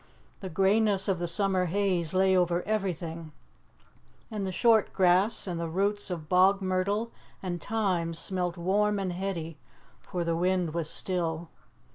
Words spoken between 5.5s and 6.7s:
the roots of bog